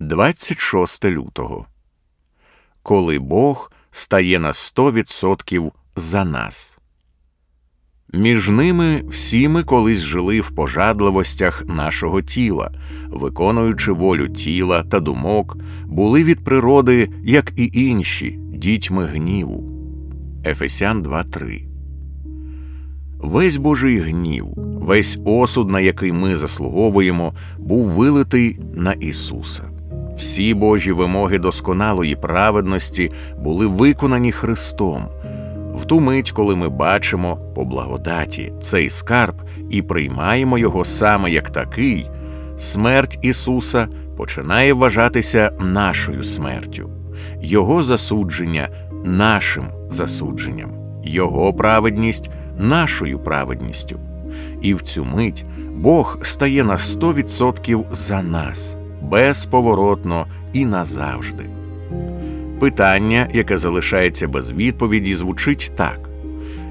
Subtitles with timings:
[0.00, 1.66] 26 лютого.
[2.82, 6.78] Коли Бог стає на 100% за нас.
[8.12, 12.72] Між ними всі ми колись жили в пожадливостях нашого тіла,
[13.08, 19.64] виконуючи волю тіла та думок, були від природи, як і інші, дітьми гніву.
[20.44, 21.66] Ефесян 2.3
[23.18, 29.79] Весь Божий гнів, весь осуд, на який ми заслуговуємо, був вилитий на Ісуса.
[30.20, 35.08] Всі Божі вимоги досконалої праведності були виконані Христом.
[35.74, 39.34] В ту мить, коли ми бачимо по благодаті цей скарб
[39.70, 42.10] і приймаємо його саме як такий,
[42.58, 46.90] смерть Ісуса починає вважатися нашою смертю,
[47.40, 48.68] Його засудження
[49.04, 50.70] нашим засудженням,
[51.04, 54.00] Його праведність нашою праведністю.
[54.62, 55.44] І в цю мить
[55.76, 58.76] Бог стає на 100% за нас
[59.10, 61.44] безповоротно і назавжди.
[62.60, 66.10] Питання, яке залишається без відповіді, звучить так: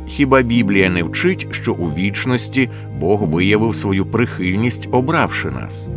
[0.07, 5.89] хіба Біблія не вчить, що у вічності Бог виявив свою прихильність, обравши нас?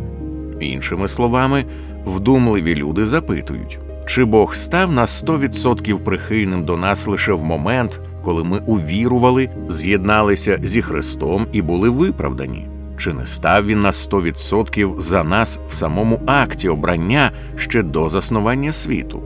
[0.60, 1.64] Іншими словами,
[2.04, 8.44] вдумливі люди запитують, чи Бог став на 100% прихильним до нас лише в момент, коли
[8.44, 12.71] ми увірували, з'єдналися зі Христом і були виправдані?
[13.02, 18.72] Чи не став він на 100% за нас в самому акті обрання ще до заснування
[18.72, 19.22] світу?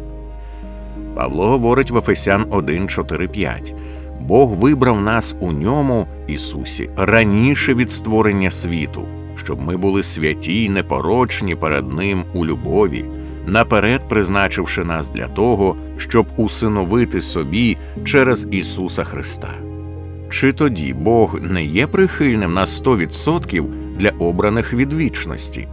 [1.15, 3.75] Павло говорить в Ефесян 1, 4, 5.
[4.21, 10.69] Бог вибрав нас у ньому, Ісусі, раніше від створення світу, щоб ми були святі й
[10.69, 13.05] непорочні перед Ним у любові,
[13.47, 19.66] наперед призначивши нас для того, щоб усиновити собі через Ісуса Христа.
[20.31, 23.65] Чи тоді Бог не є прихильним на 100%
[23.97, 25.69] для обраних від вічності?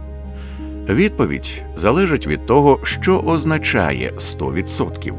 [0.88, 5.14] Відповідь залежить від того, що означає 100%.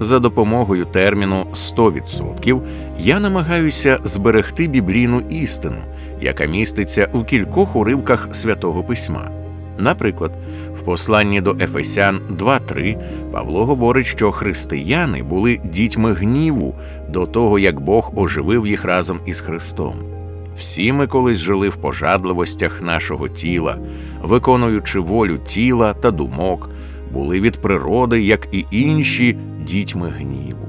[0.00, 2.62] За допомогою терміну 100%
[2.98, 5.82] я намагаюся зберегти біблійну істину,
[6.20, 9.41] яка міститься в кількох уривках святого письма.
[9.82, 10.32] Наприклад,
[10.74, 12.98] в посланні до Ефесян 2.3
[13.32, 16.74] Павло говорить, що християни були дітьми гніву
[17.08, 19.94] до того, як Бог оживив їх разом із Христом.
[20.56, 23.78] Всі ми колись жили в пожадливостях нашого тіла,
[24.22, 26.70] виконуючи волю тіла та думок,
[27.12, 30.68] були від природи, як і інші, дітьми гніву.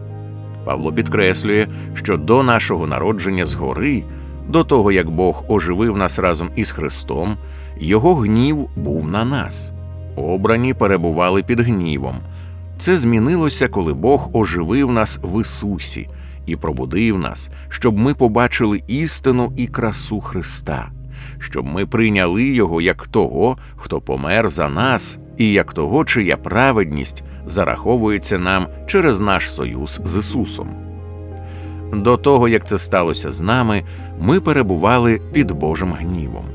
[0.65, 4.03] Павло підкреслює, що до нашого народження згори,
[4.49, 7.37] до того як Бог оживив нас разом із Христом,
[7.77, 9.71] його гнів був на нас.
[10.15, 12.15] Обрані перебували під гнівом.
[12.77, 16.09] Це змінилося, коли Бог оживив нас в Ісусі
[16.45, 20.91] і пробудив нас, щоб ми побачили істину і красу Христа,
[21.39, 27.23] щоб ми прийняли Його як того, хто помер за нас, і як того, чия праведність
[27.45, 30.82] зараховується нам через наш союз з Ісусом.
[31.93, 33.83] До того, як це сталося з нами,
[34.19, 36.45] ми перебували під Божим гнівом.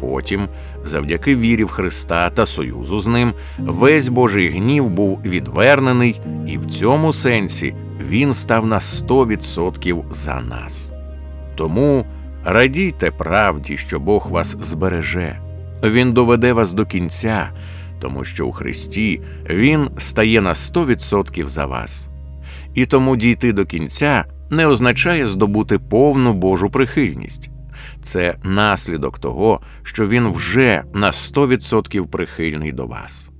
[0.00, 0.48] Потім,
[0.84, 6.66] завдяки вірі в Христа та союзу з ним, весь Божий гнів був відвернений, і в
[6.66, 7.74] цьому сенсі
[8.08, 10.92] він став на 100% за нас.
[11.54, 12.06] Тому
[12.44, 15.40] радійте правді, що Бог вас збереже,
[15.82, 17.50] Він доведе вас до кінця,
[18.00, 19.20] тому що у Христі
[19.50, 22.08] Він стає на 100% за вас.
[22.74, 27.50] І тому дійти до кінця не означає здобути повну Божу прихильність.
[28.02, 33.30] Це наслідок того, що він вже на 100% прихильний до вас.